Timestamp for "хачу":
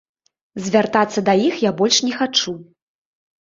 2.23-2.57